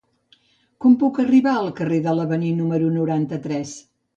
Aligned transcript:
Com 0.85 0.95
puc 1.03 1.19
arribar 1.25 1.53
al 1.57 1.69
carrer 1.81 2.01
de 2.07 2.17
l'Avenir 2.21 2.51
número 2.63 2.91
noranta-tres? 2.99 3.79